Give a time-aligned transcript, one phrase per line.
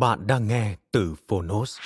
[0.00, 1.78] Bạn đang nghe từ Phonos.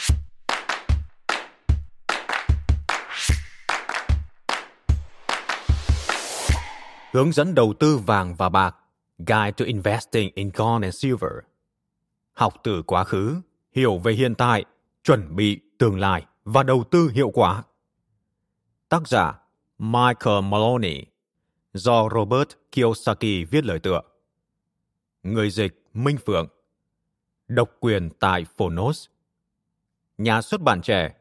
[7.12, 8.76] Hướng dẫn đầu tư vàng và bạc
[9.18, 11.32] Guide to Investing in Gold and Silver
[12.32, 13.40] Học từ quá khứ,
[13.74, 14.64] hiểu về hiện tại,
[15.04, 17.62] chuẩn bị tương lai và đầu tư hiệu quả.
[18.88, 19.38] Tác giả
[19.78, 21.04] Michael Maloney
[21.72, 24.00] do Robert Kiyosaki viết lời tựa.
[25.22, 26.48] Người dịch Minh Phượng
[27.54, 29.06] Độc quyền tại Phonos.
[30.18, 31.14] Nhà xuất bản trẻ.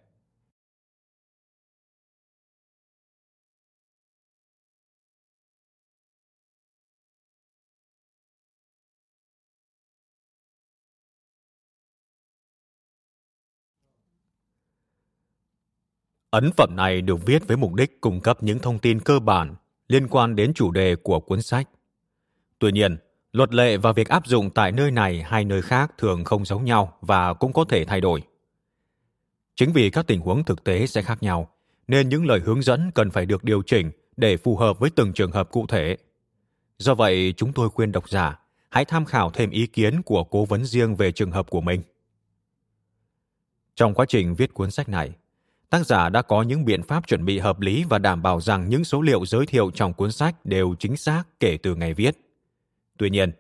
[16.30, 19.56] Ấn phẩm này được viết với mục đích cung cấp những thông tin cơ bản
[19.88, 21.70] liên quan đến chủ đề của cuốn sách.
[22.60, 22.98] Tuy nhiên,
[23.32, 26.66] Luật lệ và việc áp dụng tại nơi này hay nơi khác thường không giống
[26.66, 28.24] nhau và cũng có thể thay đổi.
[29.56, 31.50] Chính vì các tình huống thực tế sẽ khác nhau,
[31.88, 35.14] nên những lời hướng dẫn cần phải được điều chỉnh để phù hợp với từng
[35.14, 35.98] trường hợp cụ thể.
[36.78, 38.40] Do vậy, chúng tôi khuyên độc giả
[38.70, 41.82] hãy tham khảo thêm ý kiến của cố vấn riêng về trường hợp của mình.
[43.76, 45.12] Trong quá trình viết cuốn sách này,
[45.70, 48.70] tác giả đã có những biện pháp chuẩn bị hợp lý và đảm bảo rằng
[48.70, 52.18] những số liệu giới thiệu trong cuốn sách đều chính xác kể từ ngày viết
[53.02, 53.32] Tuy nhiên,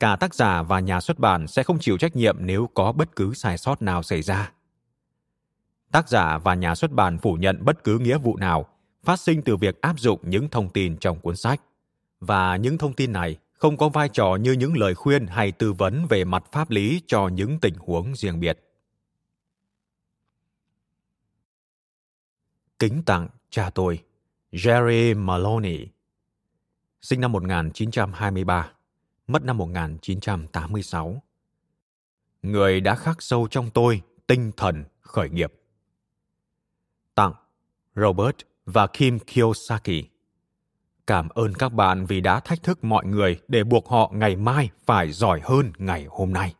[0.00, 3.16] cả tác giả và nhà xuất bản sẽ không chịu trách nhiệm nếu có bất
[3.16, 4.52] cứ sai sót nào xảy ra.
[5.92, 8.68] Tác giả và nhà xuất bản phủ nhận bất cứ nghĩa vụ nào
[9.02, 11.60] phát sinh từ việc áp dụng những thông tin trong cuốn sách
[12.20, 15.72] và những thông tin này không có vai trò như những lời khuyên hay tư
[15.72, 18.58] vấn về mặt pháp lý cho những tình huống riêng biệt.
[22.78, 24.02] Kính tặng cha tôi,
[24.52, 25.86] Jerry Maloney,
[27.00, 28.74] sinh năm 1923
[29.26, 31.22] mất năm 1986.
[32.42, 35.52] Người đã khắc sâu trong tôi tinh thần khởi nghiệp.
[37.14, 37.32] Tặng,
[37.94, 38.36] Robert
[38.66, 40.04] và Kim Kiyosaki.
[41.06, 44.70] Cảm ơn các bạn vì đã thách thức mọi người để buộc họ ngày mai
[44.86, 46.54] phải giỏi hơn ngày hôm nay.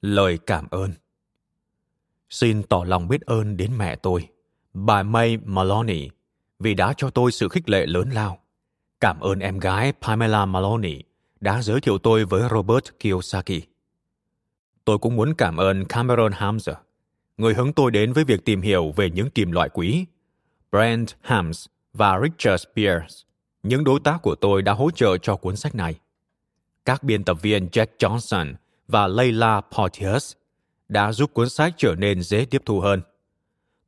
[0.00, 0.92] Lời cảm ơn
[2.30, 4.28] Xin tỏ lòng biết ơn đến mẹ tôi
[4.72, 6.10] bà May Maloney
[6.58, 8.38] vì đã cho tôi sự khích lệ lớn lao.
[9.00, 11.02] Cảm ơn em gái Pamela Maloney
[11.40, 13.62] đã giới thiệu tôi với Robert Kiyosaki.
[14.84, 16.74] Tôi cũng muốn cảm ơn Cameron Hamzer,
[17.36, 20.04] người hướng tôi đến với việc tìm hiểu về những kim loại quý,
[20.72, 23.22] Brent Hams và Richard Spears,
[23.62, 25.94] những đối tác của tôi đã hỗ trợ cho cuốn sách này.
[26.84, 28.54] Các biên tập viên Jack Johnson
[28.88, 30.32] và Layla Porteous
[30.88, 33.02] đã giúp cuốn sách trở nên dễ tiếp thu hơn.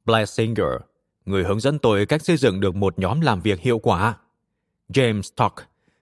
[0.04, 0.72] Blessinger,
[1.24, 4.16] người hướng dẫn tôi cách xây dựng được một nhóm làm việc hiệu quả.
[4.88, 5.54] James Tuck,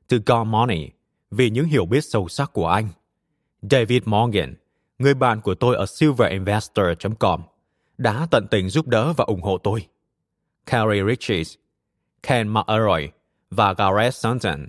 [0.09, 0.91] từ God Money,
[1.31, 2.89] vì những hiểu biết sâu sắc của anh.
[3.63, 4.55] David Morgan,
[4.99, 7.43] người bạn của tôi ở silverinvestor.com,
[7.99, 9.87] đã tận tình giúp đỡ và ủng hộ tôi.
[10.67, 11.55] Carrie Riches,
[12.23, 13.09] Ken McElroy
[13.51, 14.67] và Gareth Sutton,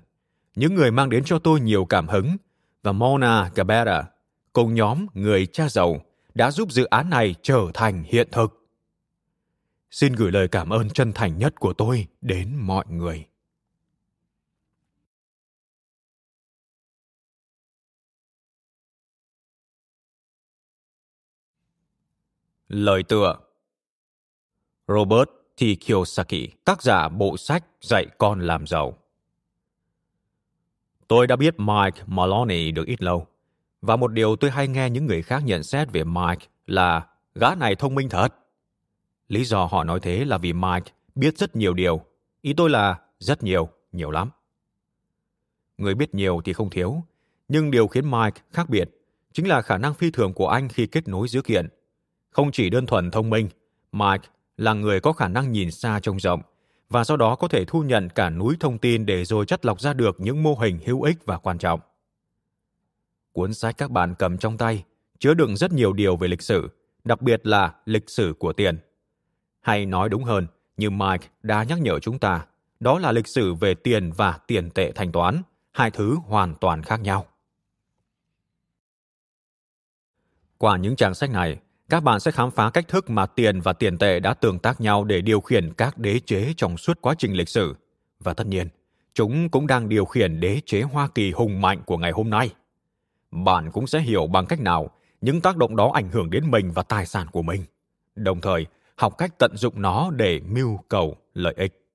[0.55, 2.37] những người mang đến cho tôi nhiều cảm hứng,
[2.83, 4.03] và Mona Gabera,
[4.53, 6.01] cùng nhóm người cha giàu,
[6.33, 8.60] đã giúp dự án này trở thành hiện thực
[9.91, 13.25] xin gửi lời cảm ơn chân thành nhất của tôi đến mọi người
[22.67, 23.37] Lời tựa
[24.87, 25.63] Robert T.
[25.85, 28.97] Kiyosaki, tác giả bộ sách Dạy con làm giàu.
[31.07, 33.27] Tôi đã biết Mike Maloney được ít lâu,
[33.81, 37.55] và một điều tôi hay nghe những người khác nhận xét về Mike là gã
[37.55, 38.40] này thông minh thật.
[39.31, 42.01] Lý do họ nói thế là vì Mike biết rất nhiều điều.
[42.41, 44.29] Ý tôi là rất nhiều, nhiều lắm.
[45.77, 47.03] Người biết nhiều thì không thiếu,
[47.47, 48.89] nhưng điều khiến Mike khác biệt
[49.33, 51.67] chính là khả năng phi thường của anh khi kết nối dữ kiện.
[52.29, 53.49] Không chỉ đơn thuần thông minh,
[53.91, 56.41] Mike là người có khả năng nhìn xa trông rộng
[56.89, 59.81] và sau đó có thể thu nhận cả núi thông tin để rồi chất lọc
[59.81, 61.79] ra được những mô hình hữu ích và quan trọng.
[63.31, 64.83] Cuốn sách các bạn cầm trong tay
[65.19, 66.69] chứa đựng rất nhiều điều về lịch sử,
[67.03, 68.79] đặc biệt là lịch sử của tiền.
[69.61, 70.47] Hay nói đúng hơn,
[70.77, 72.45] như Mike đã nhắc nhở chúng ta,
[72.79, 75.41] đó là lịch sử về tiền và tiền tệ thanh toán,
[75.71, 77.25] hai thứ hoàn toàn khác nhau.
[80.57, 81.57] Qua những trang sách này,
[81.89, 84.81] các bạn sẽ khám phá cách thức mà tiền và tiền tệ đã tương tác
[84.81, 87.75] nhau để điều khiển các đế chế trong suốt quá trình lịch sử.
[88.19, 88.67] Và tất nhiên,
[89.13, 92.49] chúng cũng đang điều khiển đế chế Hoa Kỳ hùng mạnh của ngày hôm nay.
[93.31, 94.89] Bạn cũng sẽ hiểu bằng cách nào
[95.21, 97.63] những tác động đó ảnh hưởng đến mình và tài sản của mình.
[98.15, 98.65] Đồng thời,
[99.01, 101.87] học cách tận dụng nó để mưu cầu lợi ích.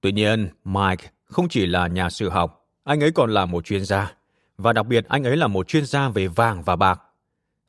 [0.00, 3.84] Tuy nhiên, Mike không chỉ là nhà sử học, anh ấy còn là một chuyên
[3.84, 4.14] gia.
[4.58, 7.00] Và đặc biệt anh ấy là một chuyên gia về vàng và bạc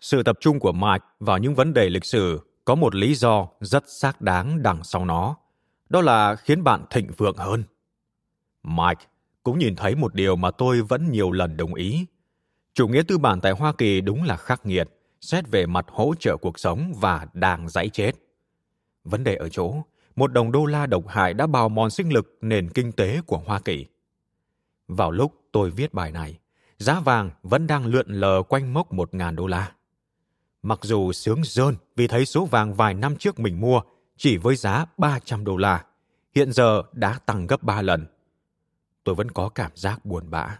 [0.03, 3.47] sự tập trung của Mike vào những vấn đề lịch sử có một lý do
[3.61, 5.35] rất xác đáng đằng sau nó.
[5.89, 7.63] Đó là khiến bạn thịnh vượng hơn.
[8.63, 9.05] Mike
[9.43, 12.05] cũng nhìn thấy một điều mà tôi vẫn nhiều lần đồng ý.
[12.73, 14.89] Chủ nghĩa tư bản tại Hoa Kỳ đúng là khắc nghiệt,
[15.23, 18.11] xét về mặt hỗ trợ cuộc sống và đang dãy chết.
[19.03, 19.75] Vấn đề ở chỗ,
[20.15, 23.37] một đồng đô la độc hại đã bào mòn sinh lực nền kinh tế của
[23.37, 23.85] Hoa Kỳ.
[24.87, 26.39] Vào lúc tôi viết bài này,
[26.77, 29.71] giá vàng vẫn đang lượn lờ quanh mốc 1.000 đô la.
[30.63, 33.81] Mặc dù sướng rơn vì thấy số vàng vài năm trước mình mua
[34.17, 35.85] chỉ với giá 300 đô la,
[36.35, 38.05] hiện giờ đã tăng gấp 3 lần.
[39.03, 40.57] Tôi vẫn có cảm giác buồn bã.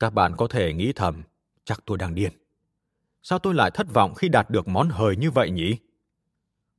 [0.00, 1.22] Các bạn có thể nghĩ thầm,
[1.64, 2.32] chắc tôi đang điên.
[3.22, 5.76] Sao tôi lại thất vọng khi đạt được món hời như vậy nhỉ?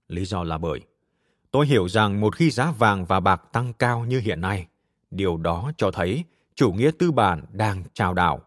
[0.08, 0.80] Lý do là bởi
[1.52, 4.68] tôi hiểu rằng một khi giá vàng và bạc tăng cao như hiện nay,
[5.12, 6.24] điều đó cho thấy
[6.56, 8.42] chủ nghĩa tư bản đang trao đảo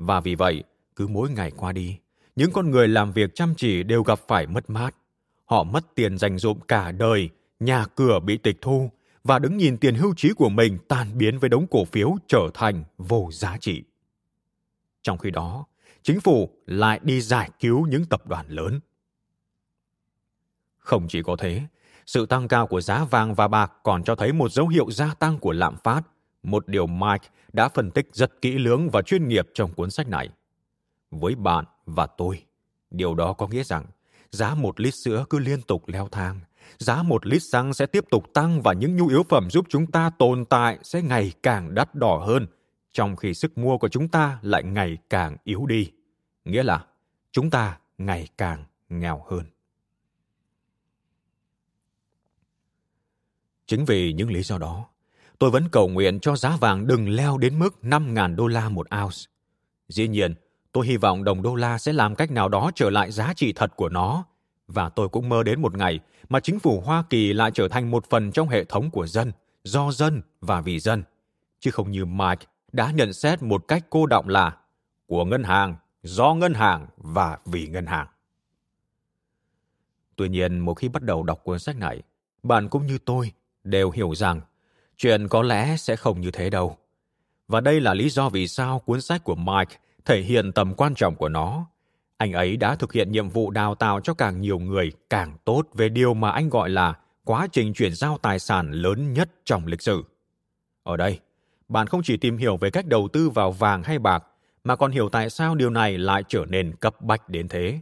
[0.00, 0.64] và vì vậy,
[0.96, 1.98] cứ mỗi ngày qua đi,
[2.36, 4.94] những con người làm việc chăm chỉ đều gặp phải mất mát.
[5.44, 7.30] Họ mất tiền dành dụm cả đời,
[7.60, 8.90] nhà cửa bị tịch thu
[9.24, 12.50] và đứng nhìn tiền hưu trí của mình tan biến với đống cổ phiếu trở
[12.54, 13.82] thành vô giá trị.
[15.02, 15.66] Trong khi đó,
[16.02, 18.80] chính phủ lại đi giải cứu những tập đoàn lớn.
[20.78, 21.62] Không chỉ có thế,
[22.06, 25.14] sự tăng cao của giá vàng và bạc còn cho thấy một dấu hiệu gia
[25.14, 26.02] tăng của lạm phát
[26.42, 30.08] một điều Mike đã phân tích rất kỹ lưỡng và chuyên nghiệp trong cuốn sách
[30.08, 30.28] này.
[31.10, 32.42] Với bạn và tôi,
[32.90, 33.86] điều đó có nghĩa rằng
[34.30, 36.40] giá một lít sữa cứ liên tục leo thang,
[36.78, 39.86] giá một lít xăng sẽ tiếp tục tăng và những nhu yếu phẩm giúp chúng
[39.86, 42.46] ta tồn tại sẽ ngày càng đắt đỏ hơn,
[42.92, 45.92] trong khi sức mua của chúng ta lại ngày càng yếu đi.
[46.44, 46.84] Nghĩa là
[47.32, 49.44] chúng ta ngày càng nghèo hơn.
[53.66, 54.86] Chính vì những lý do đó,
[55.38, 58.86] tôi vẫn cầu nguyện cho giá vàng đừng leo đến mức 5.000 đô la một
[59.02, 59.16] ounce.
[59.88, 60.34] Dĩ nhiên,
[60.72, 63.52] tôi hy vọng đồng đô la sẽ làm cách nào đó trở lại giá trị
[63.52, 64.24] thật của nó.
[64.68, 67.90] Và tôi cũng mơ đến một ngày mà chính phủ Hoa Kỳ lại trở thành
[67.90, 69.32] một phần trong hệ thống của dân,
[69.64, 71.02] do dân và vì dân.
[71.60, 74.56] Chứ không như Mike đã nhận xét một cách cô động là
[75.06, 78.06] của ngân hàng, do ngân hàng và vì ngân hàng.
[80.16, 82.02] Tuy nhiên, một khi bắt đầu đọc cuốn sách này,
[82.42, 83.32] bạn cũng như tôi
[83.64, 84.40] đều hiểu rằng
[85.02, 86.76] Chuyện có lẽ sẽ không như thế đâu.
[87.48, 90.94] Và đây là lý do vì sao cuốn sách của Mike thể hiện tầm quan
[90.94, 91.66] trọng của nó.
[92.16, 95.62] Anh ấy đã thực hiện nhiệm vụ đào tạo cho càng nhiều người càng tốt
[95.74, 99.66] về điều mà anh gọi là quá trình chuyển giao tài sản lớn nhất trong
[99.66, 100.04] lịch sử.
[100.82, 101.18] Ở đây,
[101.70, 104.24] bạn không chỉ tìm hiểu về cách đầu tư vào vàng hay bạc,
[104.64, 107.80] mà còn hiểu tại sao điều này lại trở nên cấp bách đến thế.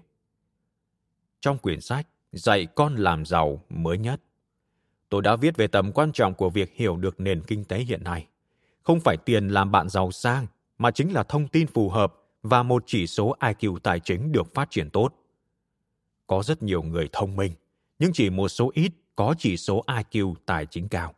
[1.40, 4.20] Trong quyển sách Dạy con làm giàu mới nhất,
[5.08, 8.04] tôi đã viết về tầm quan trọng của việc hiểu được nền kinh tế hiện
[8.04, 8.26] nay.
[8.82, 10.46] Không phải tiền làm bạn giàu sang,
[10.78, 14.54] mà chính là thông tin phù hợp và một chỉ số IQ tài chính được
[14.54, 15.08] phát triển tốt.
[16.26, 17.52] Có rất nhiều người thông minh,
[17.98, 21.14] nhưng chỉ một số ít có chỉ số IQ tài chính cao.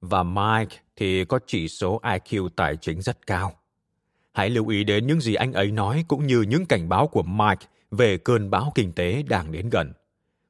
[0.00, 3.52] Và Mike thì có chỉ số IQ tài chính rất cao.
[4.32, 7.22] Hãy lưu ý đến những gì anh ấy nói cũng như những cảnh báo của
[7.22, 9.92] Mike về cơn bão kinh tế đang đến gần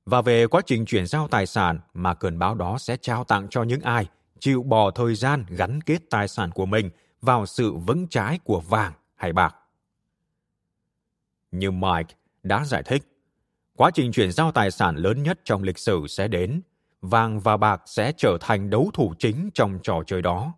[0.09, 3.49] và về quá trình chuyển giao tài sản mà cơn bão đó sẽ trao tặng
[3.51, 4.07] cho những ai
[4.41, 6.91] chịu bỏ thời gian gắn kết tài sản của mình
[7.23, 9.55] vào sự vững trái của vàng hay bạc.
[11.51, 13.03] Như Mike đã giải thích,
[13.77, 16.61] quá trình chuyển giao tài sản lớn nhất trong lịch sử sẽ đến,
[17.01, 20.53] vàng và bạc sẽ trở thành đấu thủ chính trong trò chơi đó.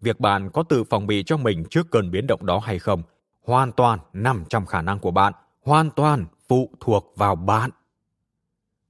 [0.00, 3.02] việc bạn có tự phòng bị cho mình trước cơn biến động đó hay không
[3.44, 7.70] hoàn toàn nằm trong khả năng của bạn, hoàn toàn phụ thuộc vào bạn.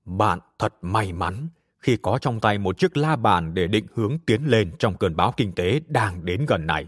[0.04, 1.48] Bạn thật may mắn
[1.78, 5.16] khi có trong tay một chiếc la bàn để định hướng tiến lên trong cơn
[5.16, 6.86] bão kinh tế đang đến gần này.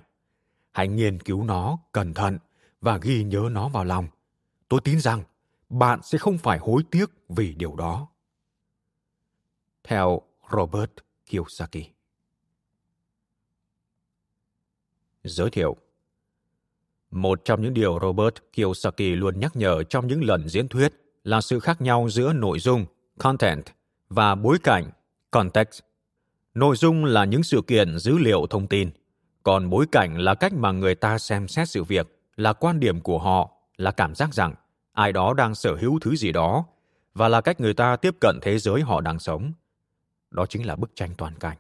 [0.72, 2.38] Hãy nghiên cứu nó cẩn thận
[2.80, 4.06] và ghi nhớ nó vào lòng.
[4.68, 5.22] Tôi tin rằng
[5.68, 8.08] bạn sẽ không phải hối tiếc vì điều đó.
[9.88, 10.20] Theo
[10.52, 10.90] Robert
[11.30, 11.84] Kiyosaki
[15.24, 15.76] Giới thiệu
[17.10, 20.92] Một trong những điều Robert Kiyosaki luôn nhắc nhở trong những lần diễn thuyết
[21.24, 22.86] là sự khác nhau giữa nội dung,
[23.18, 23.64] content,
[24.08, 24.90] và bối cảnh,
[25.30, 25.80] context.
[26.54, 28.90] Nội dung là những sự kiện dữ liệu thông tin,
[29.42, 33.00] còn bối cảnh là cách mà người ta xem xét sự việc, là quan điểm
[33.00, 34.54] của họ, là cảm giác rằng
[34.92, 36.64] ai đó đang sở hữu thứ gì đó
[37.14, 39.52] và là cách người ta tiếp cận thế giới họ đang sống.
[40.34, 41.56] Đó chính là bức tranh toàn cảnh.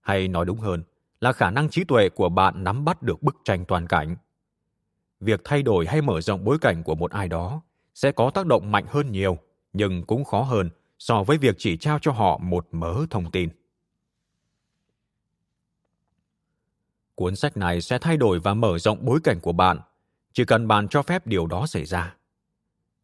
[0.00, 0.82] Hay nói đúng hơn,
[1.20, 4.16] là khả năng trí tuệ của bạn nắm bắt được bức tranh toàn cảnh.
[5.20, 7.62] Việc thay đổi hay mở rộng bối cảnh của một ai đó
[7.94, 9.38] sẽ có tác động mạnh hơn nhiều,
[9.72, 13.48] nhưng cũng khó hơn so với việc chỉ trao cho họ một mớ thông tin.
[17.14, 19.80] Cuốn sách này sẽ thay đổi và mở rộng bối cảnh của bạn,
[20.32, 22.16] chỉ cần bạn cho phép điều đó xảy ra.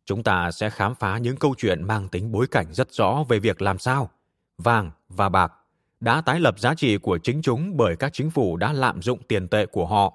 [0.04, 3.38] Chúng ta sẽ khám phá những câu chuyện mang tính bối cảnh rất rõ về
[3.38, 4.10] việc làm sao
[4.58, 5.52] vàng và bạc
[6.00, 9.22] đã tái lập giá trị của chính chúng bởi các chính phủ đã lạm dụng
[9.28, 10.14] tiền tệ của họ,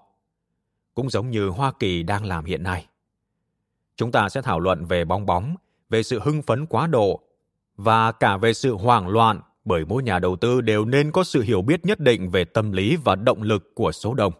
[0.93, 2.87] cũng giống như Hoa Kỳ đang làm hiện nay.
[3.95, 5.55] Chúng ta sẽ thảo luận về bong bóng,
[5.89, 7.21] về sự hưng phấn quá độ
[7.77, 11.41] và cả về sự hoảng loạn bởi mỗi nhà đầu tư đều nên có sự
[11.41, 14.33] hiểu biết nhất định về tâm lý và động lực của số đông.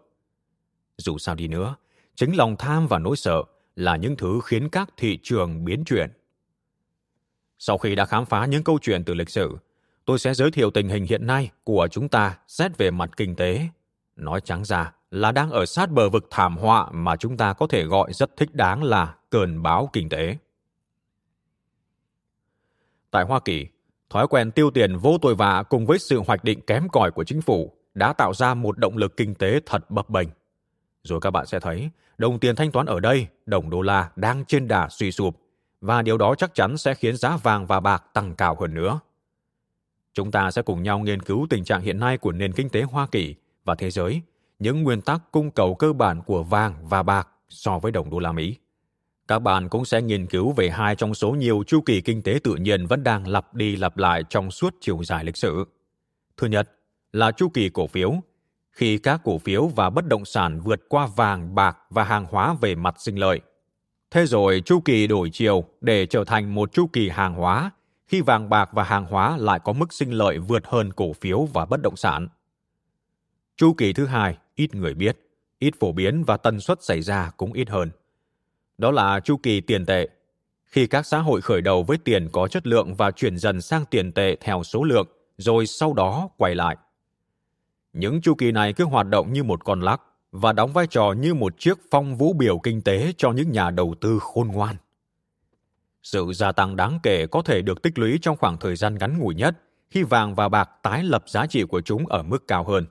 [0.98, 1.76] Dù sao đi nữa,
[2.16, 3.44] chính lòng tham và nỗi sợ
[3.76, 6.10] là những thứ khiến các thị trường biến chuyển.
[7.60, 9.58] Sau khi đã khám phá những câu chuyện từ lịch sử,
[10.06, 13.36] tôi sẽ giới thiệu tình hình hiện nay của chúng ta xét về mặt kinh
[13.36, 13.68] tế.
[14.16, 17.68] Nói trắng ra là đang ở sát bờ vực thảm họa mà chúng ta có
[17.68, 20.38] thể gọi rất thích đáng là cơn bão kinh tế.
[23.12, 23.68] Tại Hoa Kỳ,
[24.10, 27.24] thói quen tiêu tiền vô tội vạ cùng với sự hoạch định kém cỏi của
[27.24, 30.28] chính phủ đã tạo ra một động lực kinh tế thật bập bềnh.
[31.04, 34.46] Rồi các bạn sẽ thấy, đồng tiền thanh toán ở đây, đồng đô la đang
[34.46, 35.38] trên đà suy sụp,
[35.82, 39.00] và điều đó chắc chắn sẽ khiến giá vàng và bạc tăng cao hơn nữa.
[40.14, 42.82] Chúng ta sẽ cùng nhau nghiên cứu tình trạng hiện nay của nền kinh tế
[42.82, 44.22] Hoa Kỳ và thế giới,
[44.60, 48.20] những nguyên tắc cung cầu cơ bản của vàng và bạc so với đồng đô
[48.20, 48.56] la Mỹ.
[49.28, 52.40] Các bạn cũng sẽ nghiên cứu về hai trong số nhiều chu kỳ kinh tế
[52.44, 55.66] tự nhiên vẫn đang lặp đi lặp lại trong suốt chiều dài lịch sử.
[56.38, 56.72] Thứ nhất
[57.12, 58.14] là chu kỳ cổ phiếu,
[58.72, 62.56] khi các cổ phiếu và bất động sản vượt qua vàng, bạc và hàng hóa
[62.62, 63.42] về mặt sinh lợi.
[64.12, 67.72] Thế rồi chu kỳ đổi chiều để trở thành một chu kỳ hàng hóa
[68.08, 71.46] khi vàng bạc và hàng hóa lại có mức sinh lợi vượt hơn cổ phiếu
[71.54, 72.28] và bất động sản.
[73.58, 75.18] Chu kỳ thứ hai, ít người biết,
[75.60, 77.92] ít phổ biến và tần suất xảy ra cũng ít hơn.
[78.78, 80.10] Đó là chu kỳ tiền tệ.
[80.66, 83.86] Khi các xã hội khởi đầu với tiền có chất lượng và chuyển dần sang
[83.86, 85.08] tiền tệ theo số lượng,
[85.38, 86.78] rồi sau đó quay lại.
[87.94, 91.14] Những chu kỳ này cứ hoạt động như một con lắc và đóng vai trò
[91.18, 94.76] như một chiếc phong vũ biểu kinh tế cho những nhà đầu tư khôn ngoan.
[96.04, 99.18] Sự gia tăng đáng kể có thể được tích lũy trong khoảng thời gian ngắn
[99.18, 99.56] ngủi nhất
[99.90, 102.86] khi vàng và bạc tái lập giá trị của chúng ở mức cao hơn.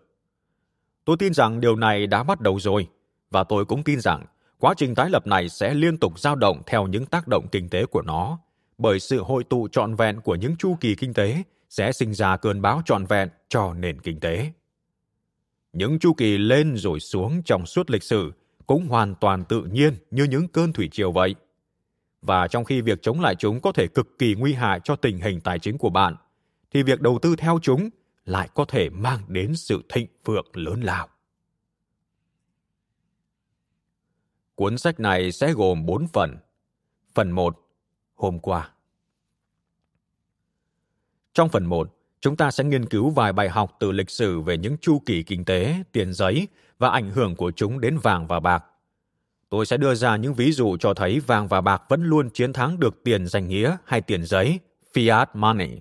[1.05, 2.89] Tôi tin rằng điều này đã bắt đầu rồi,
[3.31, 4.27] và tôi cũng tin rằng
[4.59, 7.69] quá trình tái lập này sẽ liên tục dao động theo những tác động kinh
[7.69, 8.39] tế của nó,
[8.79, 12.37] bởi sự hội tụ trọn vẹn của những chu kỳ kinh tế sẽ sinh ra
[12.37, 14.53] cơn bão trọn vẹn cho nền kinh tế.
[15.73, 18.33] Những chu kỳ lên rồi xuống trong suốt lịch sử
[18.67, 21.35] cũng hoàn toàn tự nhiên như những cơn thủy triều vậy–
[22.23, 25.19] và trong khi việc chống lại chúng có thể cực kỳ nguy hại cho tình
[25.19, 26.17] hình tài chính của bạn,
[26.71, 27.89] thì việc đầu tư theo chúng
[28.25, 31.09] lại có thể mang đến sự thịnh vượng lớn lao.
[34.55, 36.37] Cuốn sách này sẽ gồm 4 phần.
[37.15, 37.69] Phần 1.
[38.15, 38.71] Hôm qua.
[41.35, 44.59] Trong phần 1, chúng ta sẽ nghiên cứu vài bài học từ lịch sử về
[44.59, 46.49] những chu kỳ kinh tế, tiền giấy
[46.79, 48.65] và ảnh hưởng của chúng đến vàng và bạc.
[49.53, 52.53] Tôi sẽ đưa ra những ví dụ cho thấy vàng và bạc vẫn luôn chiến
[52.53, 54.61] thắng được tiền danh nghĩa hay tiền giấy,
[54.95, 55.81] fiat money.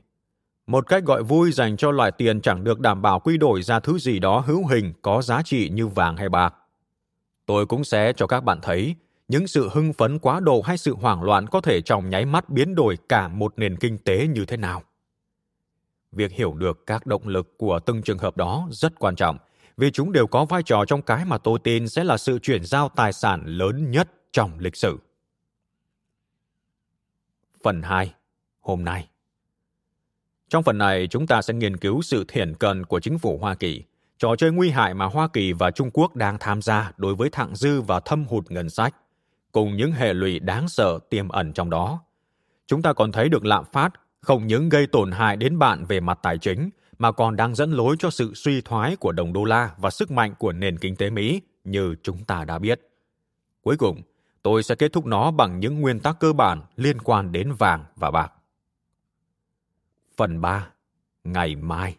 [0.68, 3.80] Một cách gọi vui dành cho loại tiền chẳng được đảm bảo quy đổi ra
[3.80, 6.54] thứ gì đó hữu hình có giá trị như vàng hay bạc.
[7.46, 8.96] Tôi cũng sẽ cho các bạn thấy
[9.28, 12.50] những sự hưng phấn quá độ hay sự hoảng loạn có thể trong nháy mắt
[12.50, 14.84] biến đổi cả một nền kinh tế như thế nào.
[16.12, 19.38] Việc hiểu được các động lực của từng trường hợp đó rất quan trọng–
[19.78, 22.64] vì chúng đều có vai trò trong cái mà tôi tin sẽ là sự chuyển
[22.64, 24.98] giao tài sản lớn nhất trong lịch sử.
[27.64, 28.14] Phần 2.
[28.62, 29.08] Hôm nay
[30.50, 33.56] Trong phần này, chúng ta sẽ nghiên cứu sự thiển cận của chính phủ Hoa
[33.56, 33.84] Kỳ,
[34.18, 37.30] trò chơi nguy hại mà Hoa Kỳ và Trung Quốc đang tham gia đối với
[37.30, 38.96] thặng dư và thâm hụt ngân sách,
[39.52, 42.04] cùng những hệ lụy đáng sợ tiềm ẩn trong đó.
[42.68, 46.00] Chúng ta còn thấy được lạm phát không những gây tổn hại đến bạn về
[46.00, 46.70] mặt tài chính,
[47.02, 50.12] mà còn đang dẫn lối cho sự suy thoái của đồng đô la và sức
[50.12, 52.82] mạnh của nền kinh tế Mỹ như chúng ta đã biết.
[53.62, 54.02] Cuối cùng,
[54.44, 57.86] tôi sẽ kết thúc nó bằng những nguyên tắc cơ bản liên quan đến vàng
[57.96, 58.34] và bạc.
[60.18, 60.68] Phần 3.
[61.24, 61.98] Ngày mai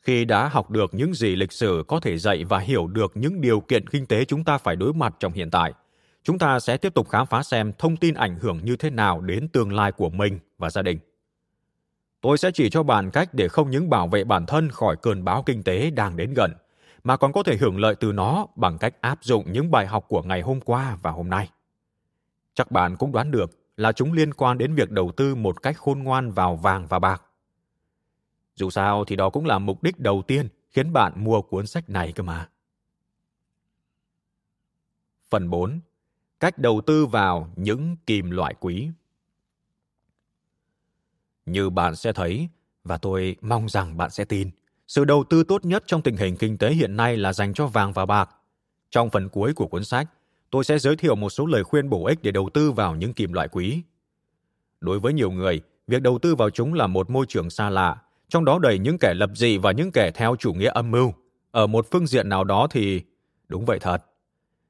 [0.00, 3.40] Khi đã học được những gì lịch sử có thể dạy và hiểu được những
[3.40, 5.72] điều kiện kinh tế chúng ta phải đối mặt trong hiện tại,
[6.22, 9.20] chúng ta sẽ tiếp tục khám phá xem thông tin ảnh hưởng như thế nào
[9.20, 10.98] đến tương lai của mình và gia đình.
[12.20, 15.24] Tôi sẽ chỉ cho bạn cách để không những bảo vệ bản thân khỏi cơn
[15.24, 16.52] bão kinh tế đang đến gần,
[17.04, 20.04] mà còn có thể hưởng lợi từ nó bằng cách áp dụng những bài học
[20.08, 21.50] của ngày hôm qua và hôm nay.
[22.54, 25.76] Chắc bạn cũng đoán được là chúng liên quan đến việc đầu tư một cách
[25.78, 27.22] khôn ngoan vào vàng và bạc.
[28.56, 31.90] Dù sao thì đó cũng là mục đích đầu tiên khiến bạn mua cuốn sách
[31.90, 32.48] này cơ mà.
[35.30, 35.80] Phần 4.
[36.40, 38.90] Cách đầu tư vào những kim loại quý.
[41.50, 42.48] Như bạn sẽ thấy,
[42.84, 44.50] và tôi mong rằng bạn sẽ tin,
[44.88, 47.66] sự đầu tư tốt nhất trong tình hình kinh tế hiện nay là dành cho
[47.66, 48.30] vàng và bạc.
[48.90, 50.08] Trong phần cuối của cuốn sách,
[50.50, 53.14] tôi sẽ giới thiệu một số lời khuyên bổ ích để đầu tư vào những
[53.14, 53.82] kim loại quý.
[54.80, 57.96] Đối với nhiều người, việc đầu tư vào chúng là một môi trường xa lạ,
[58.28, 61.12] trong đó đầy những kẻ lập dị và những kẻ theo chủ nghĩa âm mưu.
[61.50, 63.02] Ở một phương diện nào đó thì
[63.48, 64.04] đúng vậy thật.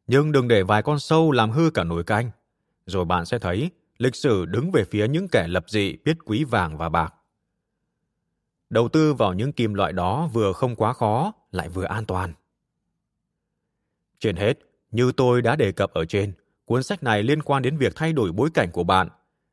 [0.07, 2.31] Nhưng đừng để vài con sâu làm hư cả nồi canh.
[2.87, 6.45] Rồi bạn sẽ thấy lịch sử đứng về phía những kẻ lập dị biết quý
[6.45, 7.14] vàng và bạc.
[8.71, 12.33] Đầu tư vào những kim loại đó vừa không quá khó, lại vừa an toàn.
[14.21, 14.59] Trên hết,
[14.90, 16.33] như tôi đã đề cập ở trên,
[16.64, 19.09] cuốn sách này liên quan đến việc thay đổi bối cảnh của bạn.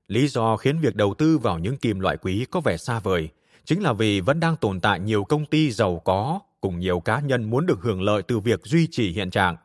[0.07, 3.29] Lý do khiến việc đầu tư vào những kim loại quý có vẻ xa vời
[3.65, 7.19] chính là vì vẫn đang tồn tại nhiều công ty giàu có cùng nhiều cá
[7.19, 9.55] nhân muốn được hưởng lợi từ việc duy trì hiện trạng.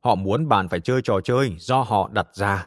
[0.00, 2.66] Họ muốn bạn phải chơi trò chơi do họ đặt ra.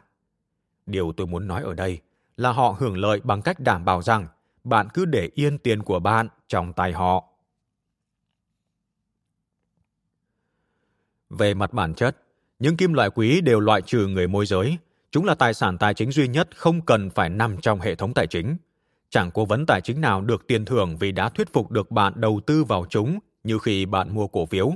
[0.90, 2.00] Điều tôi muốn nói ở đây
[2.36, 4.26] là họ hưởng lợi bằng cách đảm bảo rằng
[4.64, 7.24] bạn cứ để yên tiền của bạn trong tay họ.
[11.30, 12.16] Về mặt bản chất,
[12.58, 14.78] những kim loại quý đều loại trừ người môi giới.
[15.10, 18.14] Chúng là tài sản tài chính duy nhất không cần phải nằm trong hệ thống
[18.14, 18.56] tài chính.
[19.10, 22.12] Chẳng cố vấn tài chính nào được tiền thưởng vì đã thuyết phục được bạn
[22.16, 24.72] đầu tư vào chúng như khi bạn mua cổ phiếu.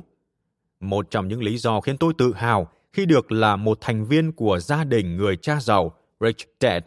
[0.81, 4.33] Một trong những lý do khiến tôi tự hào khi được là một thành viên
[4.33, 6.83] của gia đình người cha giàu Rich Dad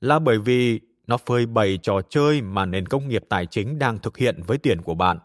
[0.00, 3.98] là bởi vì nó phơi bày trò chơi mà nền công nghiệp tài chính đang
[3.98, 5.18] thực hiện với tiền của bạn.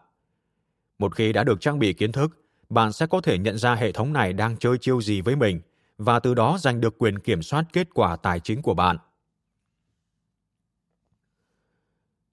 [0.98, 3.92] Một khi đã được trang bị kiến thức, bạn sẽ có thể nhận ra hệ
[3.92, 5.60] thống này đang chơi chiêu gì với mình
[5.98, 8.96] và từ đó giành được quyền kiểm soát kết quả tài chính của bạn.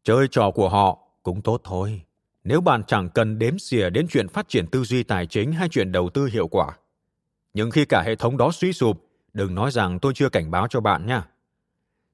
[0.03, 2.01] Chơi trò của họ cũng tốt thôi.
[2.43, 5.69] Nếu bạn chẳng cần đếm xỉa đến chuyện phát triển tư duy tài chính hay
[5.69, 6.77] chuyện đầu tư hiệu quả.
[7.53, 9.04] Nhưng khi cả hệ thống đó suy sụp,
[9.35, 11.27] đừng nói rằng tôi chưa cảnh báo cho bạn nha.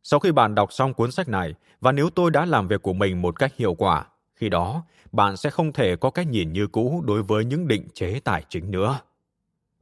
[0.03, 2.93] Sau khi bạn đọc xong cuốn sách này, và nếu tôi đã làm việc của
[2.93, 4.05] mình một cách hiệu quả,
[4.35, 7.87] khi đó bạn sẽ không thể có cách nhìn như cũ đối với những định
[7.93, 8.99] chế tài chính nữa.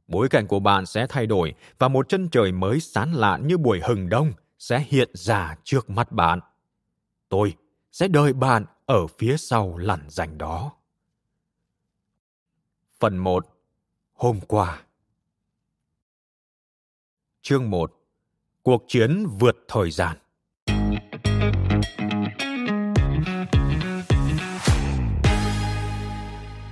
[0.08, 3.58] Bối cảnh của bạn sẽ thay đổi và một chân trời mới sán lạn như
[3.58, 6.40] buổi hừng đông sẽ hiện ra trước mắt bạn.
[7.28, 7.54] Tôi
[7.92, 10.72] sẽ đợi bạn ở phía sau lằn rành đó.
[13.00, 13.46] Phần 1.
[14.14, 14.82] Hôm qua
[17.50, 17.92] Chương 1
[18.62, 20.16] Cuộc chiến vượt thời gian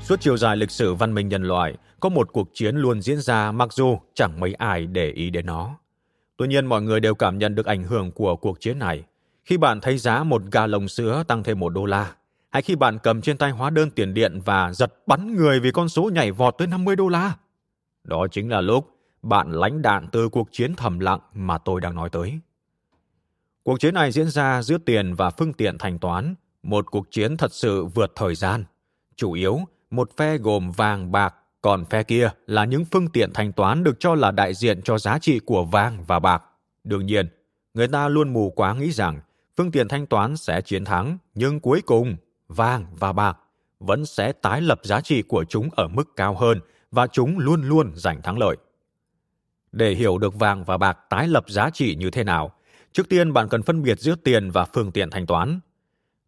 [0.00, 3.20] Suốt chiều dài lịch sử văn minh nhân loại, có một cuộc chiến luôn diễn
[3.20, 5.78] ra mặc dù chẳng mấy ai để ý đến nó.
[6.36, 9.04] Tuy nhiên mọi người đều cảm nhận được ảnh hưởng của cuộc chiến này.
[9.44, 12.14] Khi bạn thấy giá một gà lồng sữa tăng thêm một đô la,
[12.50, 15.70] hay khi bạn cầm trên tay hóa đơn tiền điện và giật bắn người vì
[15.70, 17.32] con số nhảy vọt tới 50 đô la.
[18.04, 21.94] Đó chính là lúc bạn lãnh đạn từ cuộc chiến thầm lặng mà tôi đang
[21.94, 22.38] nói tới.
[23.62, 27.37] Cuộc chiến này diễn ra giữa tiền và phương tiện thanh toán, một cuộc chiến
[27.37, 28.64] thật sự vượt thời gian.
[29.16, 29.59] Chủ yếu,
[29.90, 34.00] một phe gồm vàng bạc, còn phe kia là những phương tiện thanh toán được
[34.00, 36.42] cho là đại diện cho giá trị của vàng và bạc.
[36.85, 37.28] Đương nhiên,
[37.74, 39.20] người ta luôn mù quá nghĩ rằng
[39.57, 42.16] phương tiện thanh toán sẽ chiến thắng, nhưng cuối cùng,
[42.48, 43.38] vàng và bạc
[43.81, 47.68] vẫn sẽ tái lập giá trị của chúng ở mức cao hơn và chúng luôn
[47.68, 48.57] luôn giành thắng lợi.
[49.72, 52.52] Để hiểu được vàng và bạc tái lập giá trị như thế nào,
[52.92, 55.61] trước tiên bạn cần phân biệt giữa tiền và phương tiện thanh toán.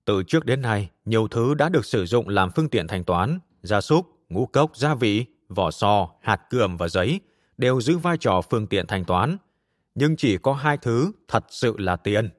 [0.04, 3.38] Từ trước đến nay, nhiều thứ đã được sử dụng làm phương tiện thanh toán,
[3.62, 7.20] gia súc, ngũ cốc, gia vị, vỏ sò, hạt cườm và giấy
[7.58, 9.36] đều giữ vai trò phương tiện thanh toán.
[9.94, 12.30] Nhưng chỉ có hai thứ thật sự là tiền.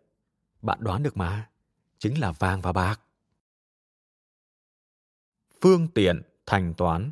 [0.61, 1.49] Bạn đoán được mà,
[1.99, 3.01] chính là vàng và bạc.
[5.61, 7.11] Phương tiện thanh toán.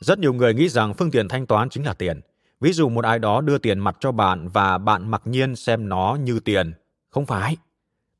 [0.00, 2.20] Rất nhiều người nghĩ rằng phương tiện thanh toán chính là tiền.
[2.60, 5.88] Ví dụ một ai đó đưa tiền mặt cho bạn và bạn mặc nhiên xem
[5.88, 6.72] nó như tiền.
[7.10, 7.56] Không phải.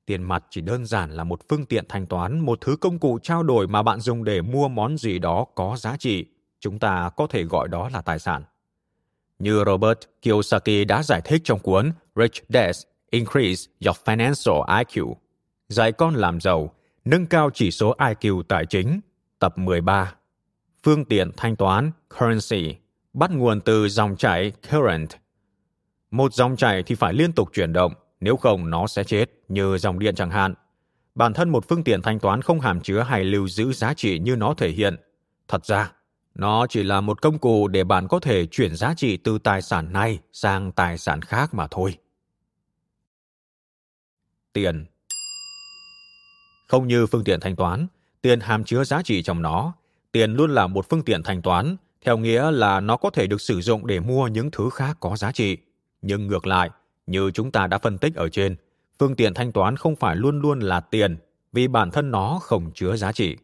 [0.06, 3.18] Tiền mặt chỉ đơn giản là một phương tiện thanh toán, một thứ công cụ
[3.22, 6.26] trao đổi mà bạn dùng để mua món gì đó có giá trị.
[6.60, 8.42] Chúng ta có thể gọi đó là tài sản.
[9.38, 15.14] Như Robert Kiyosaki đã giải thích trong cuốn Rich Dads Increase Your Financial IQ,
[15.68, 16.74] dạy con làm giàu,
[17.04, 19.00] nâng cao chỉ số IQ tài chính,
[19.38, 20.14] tập 13.
[20.82, 22.76] Phương tiện thanh toán currency
[23.12, 25.08] bắt nguồn từ dòng chảy current.
[26.10, 29.78] Một dòng chảy thì phải liên tục chuyển động, nếu không nó sẽ chết, như
[29.78, 30.54] dòng điện chẳng hạn.
[31.14, 34.18] Bản thân một phương tiện thanh toán không hàm chứa hay lưu giữ giá trị
[34.18, 34.96] như nó thể hiện.
[35.48, 35.92] Thật ra,
[36.34, 39.62] nó chỉ là một công cụ để bạn có thể chuyển giá trị từ tài
[39.62, 41.98] sản này sang tài sản khác mà thôi.
[44.52, 44.86] Tiền
[46.68, 47.86] Không như phương tiện thanh toán,
[48.22, 49.72] tiền hàm chứa giá trị trong nó.
[50.12, 53.40] Tiền luôn là một phương tiện thanh toán, theo nghĩa là nó có thể được
[53.40, 55.56] sử dụng để mua những thứ khác có giá trị.
[56.02, 56.70] Nhưng ngược lại,
[57.06, 58.56] như chúng ta đã phân tích ở trên,
[58.98, 61.16] phương tiện thanh toán không phải luôn luôn là tiền
[61.52, 63.36] vì bản thân nó không chứa giá trị.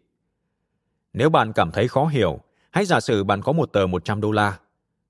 [1.12, 2.40] Nếu bạn cảm thấy khó hiểu,
[2.70, 4.58] hãy giả sử bạn có một tờ 100 đô la.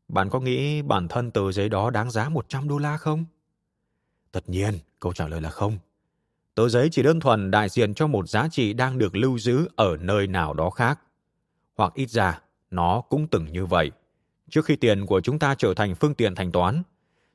[0.08, 3.24] Bạn có nghĩ bản thân tờ giấy đó đáng giá 100 đô la không?
[4.32, 5.78] Tất nhiên, câu trả lời là không.
[6.54, 9.68] Tờ giấy chỉ đơn thuần đại diện cho một giá trị đang được lưu giữ
[9.76, 11.00] ở nơi nào đó khác.
[11.76, 12.40] Hoặc ít ra,
[12.74, 13.90] nó cũng từng như vậy.
[14.50, 16.82] Trước khi tiền của chúng ta trở thành phương tiện thanh toán,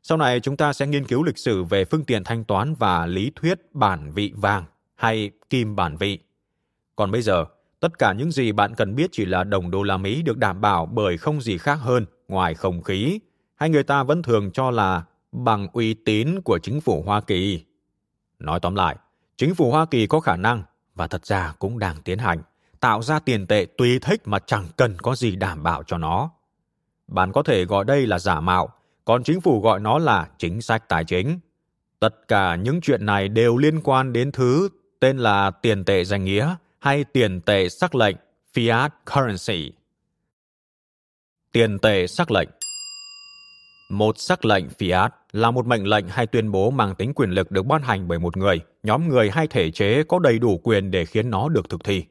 [0.04, 3.06] sau này chúng ta sẽ nghiên cứu lịch sử về phương tiện thanh toán và
[3.06, 6.20] lý thuyết bản vị vàng hay kim bản vị.
[6.96, 7.46] Còn bây giờ,
[7.80, 10.62] tất cả những gì bạn cần biết chỉ là đồng đô la Mỹ được đảm
[10.62, 13.20] bảo bởi không gì khác hơn ngoài không khí,
[13.56, 17.66] hay người ta vẫn thường cho là bằng uy tín của chính phủ Hoa Kỳ.
[18.40, 18.96] Nói tóm lại,
[19.38, 20.64] chính phủ Hoa Kỳ có khả năng,
[20.96, 22.40] và thật ra cũng đang tiến hành,
[22.80, 26.32] tạo ra tiền tệ tùy thích mà chẳng cần có gì đảm bảo cho nó.
[27.08, 28.70] Bạn có thể gọi đây là giả mạo,
[29.06, 31.40] còn chính phủ gọi nó là chính sách tài chính.
[32.00, 36.24] Tất cả những chuyện này đều liên quan đến thứ tên là tiền tệ danh
[36.24, 38.16] nghĩa hay tiền tệ sắc lệnh
[38.54, 39.72] fiat currency.
[41.52, 42.50] Tiền tệ sắc lệnh
[43.90, 47.52] Một sắc lệnh fiat là một mệnh lệnh hay tuyên bố mang tính quyền lực
[47.52, 50.92] được ban hành bởi một người, nhóm người hay thể chế có đầy đủ quyền
[50.92, 52.06] để khiến nó được thực thi.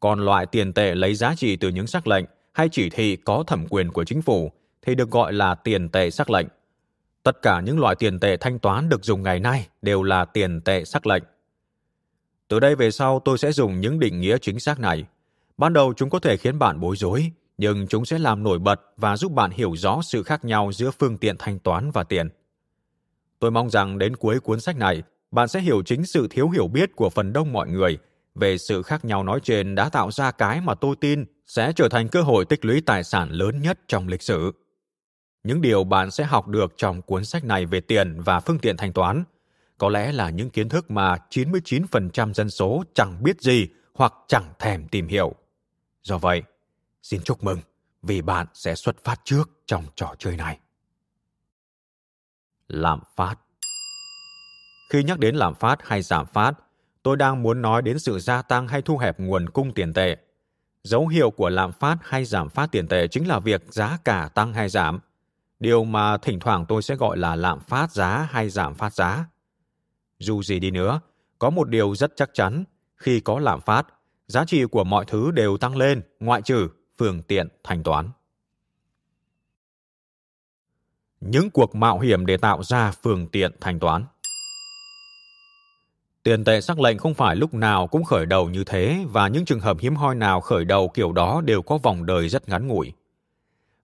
[0.00, 3.44] Còn loại tiền tệ lấy giá trị từ những sắc lệnh hay chỉ thị có
[3.46, 4.52] thẩm quyền của chính phủ
[4.82, 6.46] thì được gọi là tiền tệ sắc lệnh.
[7.22, 10.60] Tất cả những loại tiền tệ thanh toán được dùng ngày nay đều là tiền
[10.60, 11.22] tệ sắc lệnh.
[12.48, 15.04] Từ đây về sau tôi sẽ dùng những định nghĩa chính xác này.
[15.56, 18.80] Ban đầu chúng có thể khiến bạn bối rối, nhưng chúng sẽ làm nổi bật
[18.96, 22.28] và giúp bạn hiểu rõ sự khác nhau giữa phương tiện thanh toán và tiền.
[23.38, 26.68] Tôi mong rằng đến cuối cuốn sách này, bạn sẽ hiểu chính sự thiếu hiểu
[26.68, 27.98] biết của phần đông mọi người
[28.34, 31.88] về sự khác nhau nói trên đã tạo ra cái mà tôi tin sẽ trở
[31.88, 34.52] thành cơ hội tích lũy tài sản lớn nhất trong lịch sử.
[35.44, 38.76] Những điều bạn sẽ học được trong cuốn sách này về tiền và phương tiện
[38.76, 39.24] thanh toán
[39.78, 44.52] có lẽ là những kiến thức mà 99% dân số chẳng biết gì hoặc chẳng
[44.58, 45.34] thèm tìm hiểu.
[46.02, 46.42] Do vậy,
[47.02, 47.58] xin chúc mừng
[48.02, 50.58] vì bạn sẽ xuất phát trước trong trò chơi này.
[52.68, 53.34] Lạm phát
[54.90, 56.52] Khi nhắc đến lạm phát hay giảm phát,
[57.04, 60.16] tôi đang muốn nói đến sự gia tăng hay thu hẹp nguồn cung tiền tệ.
[60.84, 64.28] Dấu hiệu của lạm phát hay giảm phát tiền tệ chính là việc giá cả
[64.34, 65.00] tăng hay giảm–
[65.64, 69.26] điều mà thỉnh thoảng tôi sẽ gọi là lạm phát giá hay giảm phát giá.
[70.18, 71.00] Dù gì đi nữa,
[71.38, 72.64] có một điều rất chắc chắn,
[72.96, 73.86] khi có lạm phát,
[74.26, 78.10] giá trị của mọi thứ đều tăng lên, ngoại trừ phương tiện thanh toán.
[81.20, 84.04] Những cuộc mạo hiểm để tạo ra phương tiện thanh toán.
[86.24, 89.44] Tiền tệ sắc lệnh không phải lúc nào cũng khởi đầu như thế và những
[89.44, 92.68] trường hợp hiếm hoi nào khởi đầu kiểu đó đều có vòng đời rất ngắn
[92.68, 92.92] ngủi.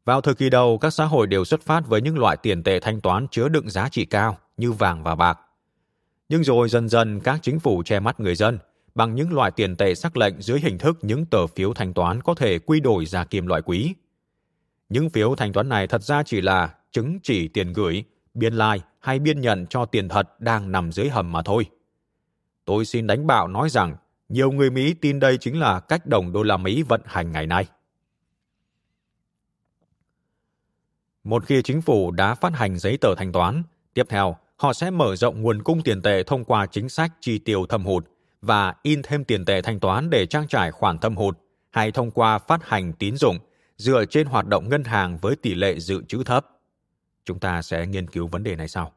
[0.05, 2.81] Vào thời kỳ đầu, các xã hội đều xuất phát với những loại tiền tệ
[2.81, 5.39] thanh toán chứa đựng giá trị cao như vàng và bạc.
[6.29, 8.59] Nhưng rồi dần dần các chính phủ che mắt người dân
[8.95, 12.23] bằng những loại tiền tệ sắc lệnh dưới hình thức những tờ phiếu thanh toán
[12.23, 13.95] có thể quy đổi ra kim loại quý.
[14.89, 18.79] Những phiếu thanh toán này thật ra chỉ là chứng chỉ tiền gửi, biên lai
[18.79, 21.67] like hay biên nhận cho tiền thật đang nằm dưới hầm mà thôi.
[22.71, 23.97] Tôi xin đánh bạo nói rằng
[24.29, 27.47] nhiều người Mỹ tin đây chính là cách đồng đô la Mỹ vận hành ngày
[27.47, 27.67] nay.
[31.25, 33.63] Một khi chính phủ đã phát hành giấy tờ thanh toán,
[33.95, 37.39] tiếp theo họ sẽ mở rộng nguồn cung tiền tệ thông qua chính sách chi
[37.39, 38.07] tiêu thâm hụt
[38.43, 41.39] và in thêm tiền tệ thanh toán để trang trải khoản thâm hụt
[41.71, 43.39] hay thông qua phát hành tín dụng
[43.77, 46.47] dựa trên hoạt động ngân hàng với tỷ lệ dự trữ thấp.
[47.25, 48.93] Chúng ta sẽ nghiên cứu vấn đề này sau.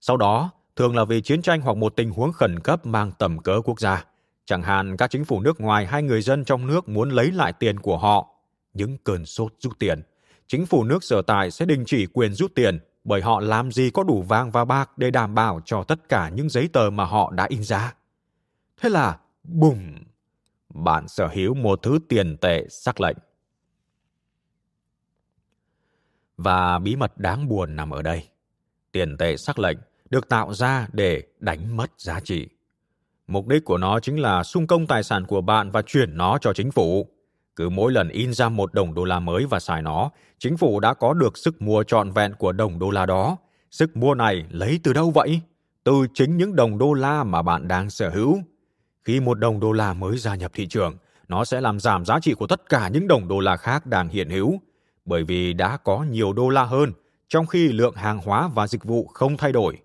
[0.00, 3.38] Sau đó, thường là vì chiến tranh hoặc một tình huống khẩn cấp mang tầm
[3.38, 4.04] cỡ quốc gia,
[4.48, 7.52] Chẳng hạn các chính phủ nước ngoài hay người dân trong nước muốn lấy lại
[7.52, 8.28] tiền của họ,
[8.74, 10.02] những cơn sốt rút tiền.
[10.46, 13.90] Chính phủ nước sở tại sẽ đình chỉ quyền rút tiền bởi họ làm gì
[13.90, 17.04] có đủ vàng và bạc để đảm bảo cho tất cả những giấy tờ mà
[17.04, 17.94] họ đã in ra.
[18.80, 19.78] Thế là, bùm,
[20.74, 23.16] bạn sở hữu một thứ tiền tệ sắc lệnh.
[26.36, 28.28] Và bí mật đáng buồn nằm ở đây.
[28.92, 29.78] Tiền tệ sắc lệnh
[30.10, 32.48] được tạo ra để đánh mất giá trị.
[33.26, 36.38] Mục đích của nó chính là sung công tài sản của bạn và chuyển nó
[36.38, 37.08] cho chính phủ.
[37.56, 40.80] Cứ mỗi lần in ra một đồng đô la mới và xài nó, chính phủ
[40.80, 43.36] đã có được sức mua trọn vẹn của đồng đô la đó.
[43.70, 45.40] Sức mua này lấy từ đâu vậy?
[45.84, 48.38] Từ chính những đồng đô la mà bạn đang sở hữu.
[49.04, 50.96] Khi một đồng đô la mới gia nhập thị trường,
[51.28, 54.08] nó sẽ làm giảm giá trị của tất cả những đồng đô la khác đang
[54.08, 54.60] hiện hữu,
[55.04, 56.92] bởi vì đã có nhiều đô la hơn,
[57.28, 59.78] trong khi lượng hàng hóa và dịch vụ không thay đổi.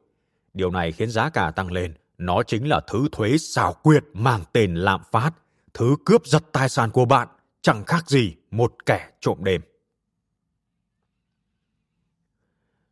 [0.53, 1.93] Điều này khiến giá cả tăng lên.
[2.17, 5.31] Nó chính là thứ thuế xảo quyệt mang tên lạm phát,
[5.73, 7.27] thứ cướp giật tài sản của bạn,
[7.61, 9.61] chẳng khác gì một kẻ trộm đêm.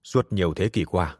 [0.03, 1.15] Suốt nhiều thế kỷ qua,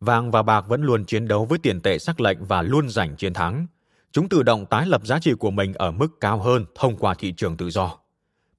[0.00, 3.16] vàng và bạc vẫn luôn chiến đấu với tiền tệ sắc lệnh và luôn giành
[3.16, 3.66] chiến thắng.
[4.12, 7.14] Chúng tự động tái lập giá trị của mình ở mức cao hơn thông qua
[7.18, 7.98] thị trường tự do.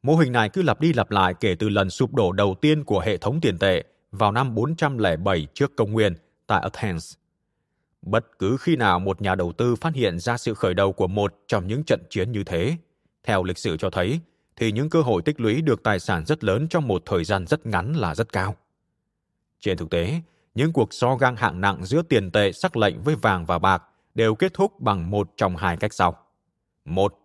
[0.04, 2.84] Mô hình này cứ lặp đi lặp lại kể từ lần sụp đổ đầu tiên
[2.84, 6.16] của hệ thống tiền tệ vào năm 407 trước công nguyên
[6.48, 7.16] tại Athens.
[8.10, 11.08] Bất cứ khi nào một nhà đầu tư phát hiện ra sự khởi đầu của
[11.08, 12.78] một trong những trận chiến như thế,
[13.24, 14.20] theo lịch sử cho thấy,
[14.56, 17.48] thì những cơ hội tích lũy được tài sản rất lớn trong một thời gian
[17.48, 18.56] rất ngắn là rất cao.
[19.60, 20.22] Trên thực tế,
[20.56, 23.84] những cuộc so gang hạng nặng giữa tiền tệ sắc lệnh với vàng và bạc
[24.16, 26.18] đều kết thúc bằng một trong hai cách sau.
[26.86, 27.20] Một,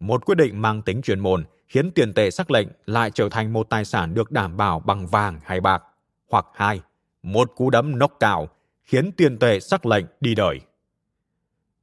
[0.00, 3.52] một quyết định mang tính chuyên môn khiến tiền tệ sắc lệnh lại trở thành
[3.52, 5.82] một tài sản được đảm bảo bằng vàng hay bạc.
[6.30, 6.80] Hoặc hai,
[7.22, 8.48] một cú đấm knockout cào
[8.90, 10.60] khiến tiền tệ sắc lệnh đi đời.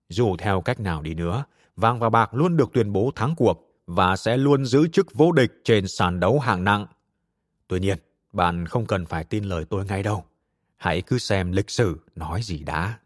[0.10, 1.44] Dù theo cách nào đi nữa,
[1.76, 5.32] vàng và bạc luôn được tuyên bố thắng cuộc và sẽ luôn giữ chức vô
[5.32, 6.86] địch trên sàn đấu hạng nặng.
[7.68, 7.98] Tuy nhiên,
[8.34, 10.26] bạn không cần phải tin lời tôi ngay đâu.
[10.78, 13.00] Hãy cứ xem lịch sử nói gì đã.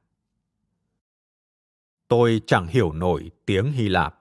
[2.07, 4.19] Tôi chẳng hiểu nổi tiếng Hy Lạp.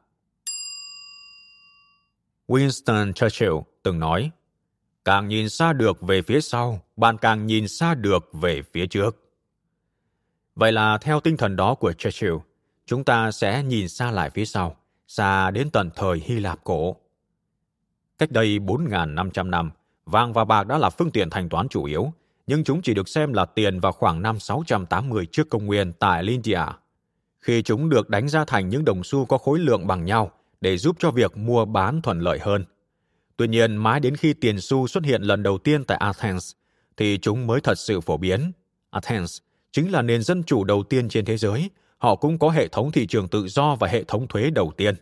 [2.48, 4.30] Winston Churchill từng nói,
[5.04, 9.29] càng nhìn xa được về phía sau, bạn càng nhìn xa được về phía trước.
[10.54, 12.34] Vậy là theo tinh thần đó của Churchill,
[12.86, 16.96] chúng ta sẽ nhìn xa lại phía sau, xa đến tận thời Hy Lạp cổ.
[18.18, 19.70] Cách đây 4.500 năm,
[20.04, 22.12] vàng và bạc đã là phương tiện thanh toán chủ yếu,
[22.46, 26.22] nhưng chúng chỉ được xem là tiền vào khoảng năm 680 trước công nguyên tại
[26.22, 26.60] Lydia.
[27.40, 30.76] Khi chúng được đánh ra thành những đồng xu có khối lượng bằng nhau để
[30.76, 32.64] giúp cho việc mua bán thuận lợi hơn.
[33.36, 36.52] Tuy nhiên, mãi đến khi tiền xu xuất hiện lần đầu tiên tại Athens,
[36.96, 38.52] thì chúng mới thật sự phổ biến.
[38.90, 39.38] Athens
[39.72, 42.92] chính là nền dân chủ đầu tiên trên thế giới, họ cũng có hệ thống
[42.92, 44.94] thị trường tự do và hệ thống thuế đầu tiên.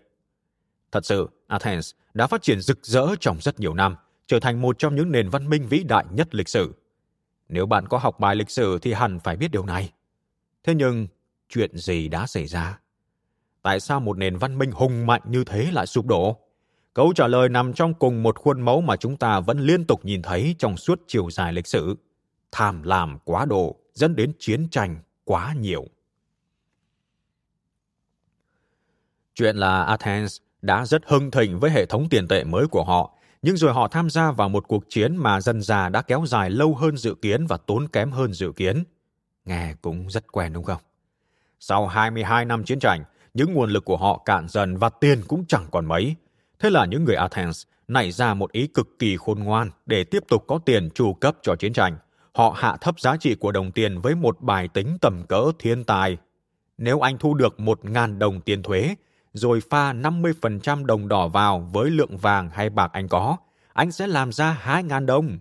[0.93, 4.79] Thật sự, Athens đã phát triển rực rỡ trong rất nhiều năm, trở thành một
[4.79, 6.75] trong những nền văn minh vĩ đại nhất lịch sử.
[7.49, 9.93] Nếu bạn có học bài lịch sử thì hẳn phải biết điều này.
[10.65, 11.07] Thế nhưng,
[11.49, 12.79] chuyện gì đã xảy ra?
[13.63, 16.37] Tại sao một nền văn minh hùng mạnh như thế lại sụp đổ?
[16.95, 20.05] Câu trả lời nằm trong cùng một khuôn mẫu mà chúng ta vẫn liên tục
[20.05, 21.97] nhìn thấy trong suốt chiều dài lịch sử.
[22.53, 25.85] Tham lam quá độ dẫn đến chiến tranh quá nhiều.
[29.35, 33.15] Chuyện là Athens đã rất hưng thịnh với hệ thống tiền tệ mới của họ,
[33.43, 36.51] nhưng rồi họ tham gia vào một cuộc chiến mà dần già đã kéo dài
[36.51, 38.85] lâu hơn dự kiến và tốn kém hơn dự kiến.
[39.45, 40.81] Nghe cũng rất quen đúng không?
[41.61, 45.45] Sau 22 năm chiến tranh, những nguồn lực của họ cạn dần và tiền cũng
[45.49, 46.15] chẳng còn mấy.
[46.59, 50.25] Thế là những người Athens nảy ra một ý cực kỳ khôn ngoan để tiếp
[50.29, 51.99] tục có tiền tru cấp cho chiến tranh
[52.39, 55.85] họ hạ thấp giá trị của đồng tiền với một bài tính tầm cỡ thiên
[55.85, 56.17] tài.
[56.79, 58.95] Nếu anh thu được một ngàn đồng tiền thuế,
[59.33, 63.37] rồi pha 50% đồng đỏ vào với lượng vàng hay bạc anh có,
[63.73, 65.39] anh sẽ làm ra hai ngàn đồng.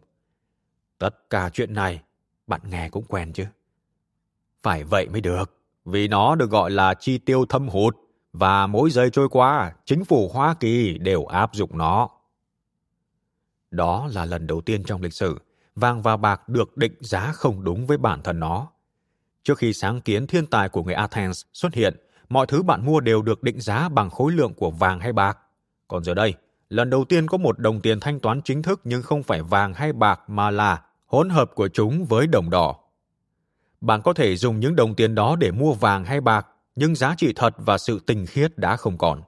[0.97, 2.01] Tất cả chuyện này,
[2.47, 3.45] bạn nghe cũng quen chứ.
[4.61, 7.95] Phải vậy mới được, vì nó được gọi là chi tiêu thâm hụt,
[8.33, 12.09] và mỗi giây trôi qua, chính phủ Hoa Kỳ đều áp dụng nó.
[13.71, 15.37] Đó là lần đầu tiên trong lịch sử
[15.77, 18.67] vàng và bạc được định giá không đúng với bản thân nó.
[19.43, 21.95] Trước khi sáng kiến thiên tài của người Athens xuất hiện,
[22.29, 25.37] mọi thứ bạn mua đều được định giá bằng khối lượng của vàng hay bạc.
[25.87, 26.33] Còn giờ đây,
[26.69, 29.73] lần đầu tiên có một đồng tiền thanh toán chính thức nhưng không phải vàng
[29.73, 32.75] hay bạc mà là hỗn hợp của chúng với đồng đỏ.
[33.81, 37.15] Bạn có thể dùng những đồng tiền đó để mua vàng hay bạc, nhưng giá
[37.17, 39.21] trị thật và sự tinh khiết đã không còn.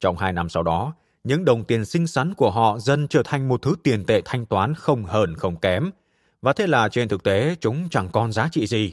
[0.00, 3.48] Trong hai năm sau đó, những đồng tiền xinh xắn của họ dần trở thành
[3.48, 5.90] một thứ tiền tệ thanh toán không hờn không kém.
[6.42, 8.92] Và thế là trên thực tế chúng chẳng còn giá trị gì.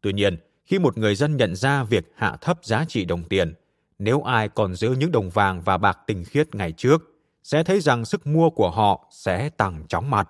[0.00, 3.54] Tuy nhiên, khi một người dân nhận ra việc hạ thấp giá trị đồng tiền,
[3.98, 7.02] nếu ai còn giữ những đồng vàng và bạc tinh khiết ngày trước,
[7.42, 10.28] sẽ thấy rằng sức mua của họ sẽ tăng chóng mặt.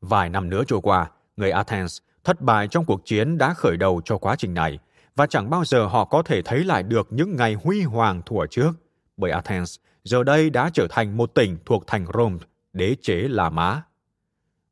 [0.00, 4.00] Vài năm nữa trôi qua, người Athens thất bại trong cuộc chiến đã khởi đầu
[4.04, 4.78] cho quá trình này
[5.16, 8.46] và chẳng bao giờ họ có thể thấy lại được những ngày huy hoàng thuở
[8.50, 8.70] trước,
[9.16, 12.38] bởi Athens giờ đây đã trở thành một tỉnh thuộc thành Rome,
[12.72, 13.82] đế chế La Mã.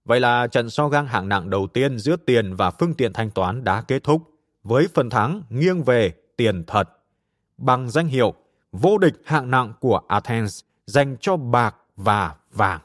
[0.05, 3.31] Vậy là trận so gang hạng nặng đầu tiên giữa tiền và phương tiện thanh
[3.31, 4.23] toán đã kết thúc,
[4.63, 6.89] với phần thắng nghiêng về tiền thật,
[7.57, 8.35] bằng danh hiệu
[8.73, 12.81] vô địch hạng nặng của Athens dành cho bạc và vàng.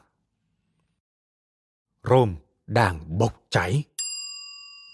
[2.04, 2.34] Rome
[2.66, 3.82] đang bốc cháy.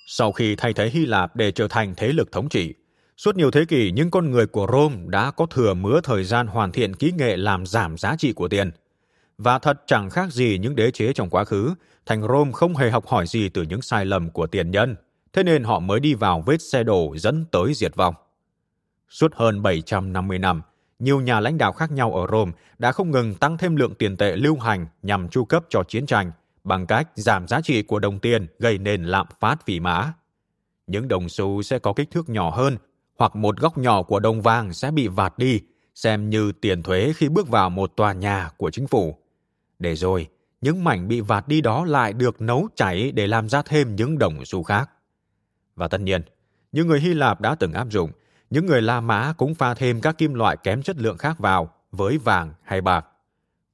[0.07, 2.75] Sau khi thay thế Hy Lạp để trở thành thế lực thống trị,
[3.17, 6.47] suốt nhiều thế kỷ những con người của Rome đã có thừa mứa thời gian
[6.47, 8.71] hoàn thiện kỹ nghệ làm giảm giá trị của tiền.
[9.39, 11.75] Và thật chẳng khác gì những đế chế trong quá khứ,
[12.07, 14.97] thành Rome không hề học hỏi gì từ những sai lầm của tiền nhân,
[15.33, 18.15] thế nên họ mới đi vào vết xe đổ dẫn tới diệt vong.
[19.09, 20.63] Suốt hơn 750 năm,
[20.99, 24.17] nhiều nhà lãnh đạo khác nhau ở Rome đã không ngừng tăng thêm lượng tiền
[24.17, 26.33] tệ lưu hành nhằm chu cấp cho chiến tranh–
[26.65, 30.13] bằng cách giảm giá trị của đồng tiền gây nên lạm phát vì mã.
[30.87, 32.77] Những đồng xu sẽ có kích thước nhỏ hơn
[33.19, 35.61] hoặc một góc nhỏ của đồng vàng sẽ bị vạt đi,
[35.95, 39.17] xem như tiền thuế khi bước vào một tòa nhà của chính phủ.
[39.79, 40.29] Để rồi,
[40.61, 44.19] những mảnh bị vạt đi đó lại được nấu chảy để làm ra thêm những
[44.19, 44.91] đồng xu khác.
[45.77, 46.23] Và tất nhiên,
[46.73, 48.11] những người Hy Lạp đã từng áp dụng,
[48.51, 51.71] những người La Mã cũng pha thêm các kim loại kém chất lượng khác vào
[51.93, 53.07] với vàng hay bạc.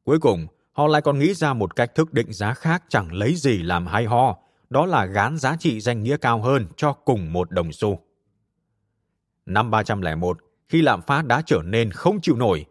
[0.04, 3.34] Cuối cùng, họ lại còn nghĩ ra một cách thức định giá khác chẳng lấy
[3.34, 4.36] gì làm hay ho,
[4.70, 8.00] đó là gán giá trị danh nghĩa cao hơn cho cùng một đồng xu.
[9.46, 12.66] Năm 301, khi lạm phát đã trở nên không chịu nổi,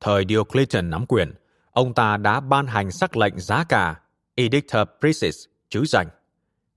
[0.00, 1.34] thời Diocletian nắm quyền,
[1.70, 4.00] ông ta đã ban hành sắc lệnh giá cả
[4.34, 6.06] Edicta Prisis, chứ danh.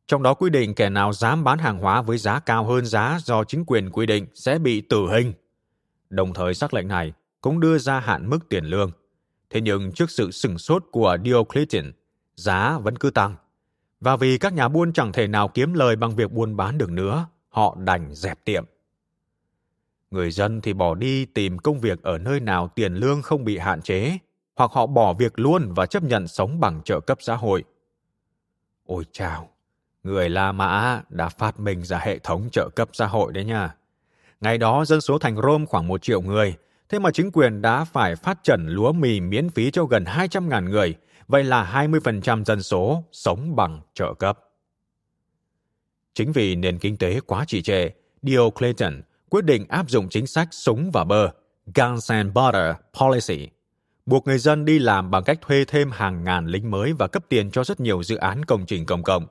[0.07, 3.17] Trong đó quy định kẻ nào dám bán hàng hóa với giá cao hơn giá
[3.23, 5.33] do chính quyền quy định sẽ bị tử hình.
[6.09, 8.91] Đồng thời sắc lệnh này cũng đưa ra hạn mức tiền lương
[9.49, 11.91] Thế nhưng trước sự sửng sốt của Diocletian,
[12.35, 13.35] giá vẫn cứ tăng.
[13.99, 16.91] Và vì các nhà buôn chẳng thể nào kiếm lời bằng việc buôn bán được
[16.91, 18.65] nữa, họ đành dẹp tiệm.
[20.11, 23.57] Người dân thì bỏ đi tìm công việc ở nơi nào tiền lương không bị
[23.57, 24.17] hạn chế,
[24.55, 27.63] hoặc họ bỏ việc luôn và chấp nhận sống bằng trợ cấp xã hội.
[28.85, 29.49] Ôi chào,
[30.03, 33.75] người La Mã đã phát minh ra hệ thống trợ cấp xã hội đấy nha.
[34.41, 36.55] Ngày đó dân số thành Rome khoảng một triệu người,
[36.89, 40.69] Thế mà chính quyền đã phải phát trần lúa mì miễn phí cho gần 200.000
[40.69, 40.95] người,
[41.27, 44.39] vậy là 20% dân số sống bằng trợ cấp.
[46.13, 47.89] Chính vì nền kinh tế quá trì trệ,
[48.21, 51.29] Diocletian quyết định áp dụng chính sách súng và bơ,
[51.75, 53.49] Guns and Butter Policy,
[54.05, 57.23] buộc người dân đi làm bằng cách thuê thêm hàng ngàn lính mới và cấp
[57.29, 59.27] tiền cho rất nhiều dự án công trình công cộng.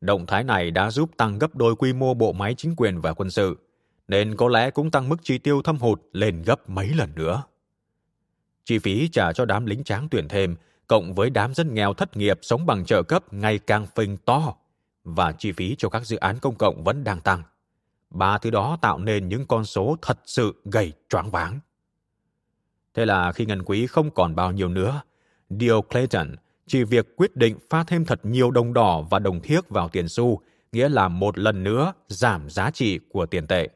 [0.00, 3.14] Động thái này đã giúp tăng gấp đôi quy mô bộ máy chính quyền và
[3.14, 3.56] quân sự–
[4.10, 7.42] nên có lẽ cũng tăng mức chi tiêu thâm hụt lên gấp mấy lần nữa.
[8.64, 10.56] Chi phí trả cho đám lính tráng tuyển thêm,
[10.86, 14.54] cộng với đám dân nghèo thất nghiệp sống bằng trợ cấp ngày càng phình to,
[15.04, 17.42] và chi phí cho các dự án công cộng vẫn đang tăng.
[18.10, 21.60] Ba thứ đó tạo nên những con số thật sự gầy choáng váng.
[22.94, 25.02] Thế là khi ngân quý không còn bao nhiêu nữa,
[25.50, 29.88] Diocletian chỉ việc quyết định pha thêm thật nhiều đồng đỏ và đồng thiếc vào
[29.88, 30.40] tiền xu,
[30.72, 33.68] nghĩa là một lần nữa giảm giá trị của tiền tệ.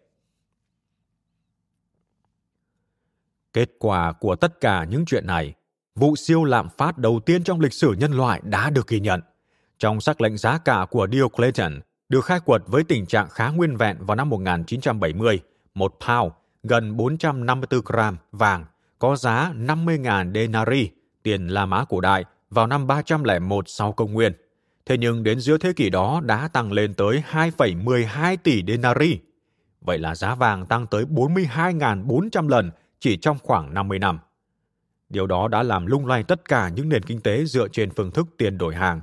[3.53, 5.55] Kết quả của tất cả những chuyện này,
[5.95, 9.21] vụ siêu lạm phát đầu tiên trong lịch sử nhân loại đã được ghi nhận.
[9.79, 11.81] Trong sắc lệnh giá cả của Diocletian,
[12.15, 15.41] được khai quật với tình trạng khá nguyên vẹn vào năm 1970,
[15.75, 18.65] một pound, gần 454 gram vàng,
[18.99, 20.91] có giá 50.000 denari,
[21.23, 24.33] tiền La Mã cổ đại, vào năm 301 sau công nguyên.
[24.87, 29.19] Thế nhưng đến giữa thế kỷ đó đã tăng lên tới 2,12 tỷ denari.
[29.81, 34.19] Vậy là giá vàng tăng tới 42.400 lần chỉ trong khoảng 50 năm.
[35.09, 38.11] Điều đó đã làm lung lay tất cả những nền kinh tế dựa trên phương
[38.11, 39.01] thức tiền đổi hàng,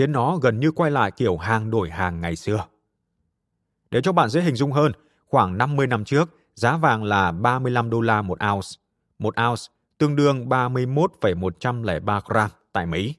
[0.00, 2.64] khiến nó gần như quay lại kiểu hàng đổi hàng ngày xưa.
[3.90, 4.92] Để cho bạn dễ hình dung hơn,
[5.26, 8.68] khoảng 50 năm trước, giá vàng là 35 đô la một ounce.
[9.18, 9.62] Một ounce
[9.98, 13.14] tương đương 31,103 gram tại Mỹ.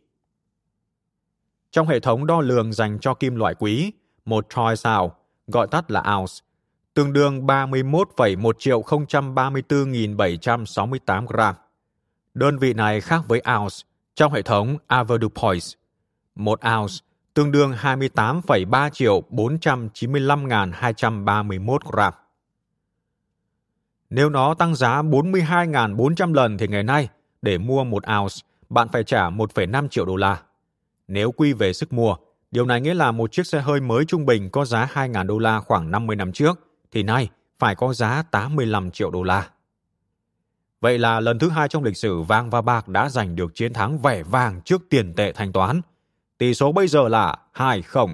[1.72, 3.94] Trong hệ thống đo lường dành cho kim loại quý,
[4.26, 5.16] một troy sao,
[5.48, 6.34] gọi tắt là ounce,
[6.94, 11.56] tương đương 31,1 triệu 034.768 gram.
[12.34, 13.76] Đơn vị này khác với ounce
[14.16, 15.81] trong hệ thống Avoirdupois.
[16.42, 16.94] 1 ounce
[17.34, 22.14] tương đương 28,3 triệu 495.231 gram.
[24.10, 27.10] Nếu nó tăng giá 42.400 lần thì ngày nay,
[27.42, 28.36] để mua 1 ounce,
[28.70, 30.42] bạn phải trả 1,5 triệu đô la.
[31.08, 32.16] Nếu quy về sức mua,
[32.52, 35.38] điều này nghĩa là một chiếc xe hơi mới trung bình có giá 2.000 đô
[35.38, 36.60] la khoảng 50 năm trước–
[36.92, 37.30] thì nay
[37.60, 39.50] phải có giá 85 triệu đô la.
[40.82, 43.74] Vậy là lần thứ hai trong lịch sử vàng và bạc đã giành được chiến
[43.74, 45.82] thắng vẻ vàng trước tiền tệ thanh toán.
[46.42, 48.14] Tỷ số bây giờ là 2-0.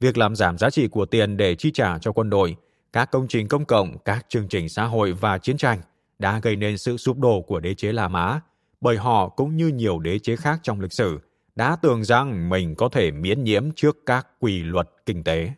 [0.00, 2.56] Việc làm giảm giá trị của tiền để chi trả cho quân đội,
[2.92, 5.80] các công trình công cộng, các chương trình xã hội và chiến tranh
[6.18, 8.40] đã gây nên sự sụp đổ của đế chế La Mã,
[8.80, 11.18] bởi họ cũng như nhiều đế chế khác trong lịch sử
[11.56, 15.50] đã tưởng rằng mình có thể miễn nhiễm trước các quy luật kinh tế.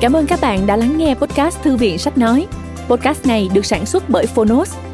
[0.00, 2.46] Cảm ơn các bạn đã lắng nghe podcast Thư viện Sách Nói.
[2.88, 4.76] Podcast này được sản xuất bởi Phonos,